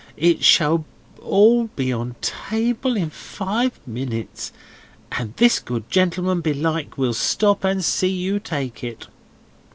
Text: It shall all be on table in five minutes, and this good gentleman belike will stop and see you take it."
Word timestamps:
It 0.17 0.43
shall 0.43 0.83
all 1.21 1.67
be 1.75 1.93
on 1.93 2.15
table 2.23 2.97
in 2.97 3.11
five 3.11 3.79
minutes, 3.85 4.51
and 5.11 5.35
this 5.37 5.59
good 5.59 5.91
gentleman 5.91 6.41
belike 6.41 6.97
will 6.97 7.13
stop 7.13 7.63
and 7.63 7.85
see 7.85 8.07
you 8.09 8.39
take 8.39 8.83
it." 8.83 9.05